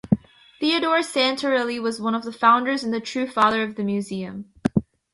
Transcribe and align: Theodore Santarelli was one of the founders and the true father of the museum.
Theodore 0.59 1.01
Santarelli 1.01 1.79
was 1.79 2.01
one 2.01 2.15
of 2.15 2.23
the 2.23 2.33
founders 2.33 2.83
and 2.83 2.91
the 2.91 2.99
true 2.99 3.27
father 3.27 3.61
of 3.61 3.75
the 3.75 3.83
museum. 3.83 4.51